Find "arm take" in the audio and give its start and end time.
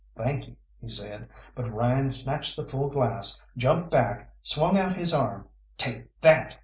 5.13-6.07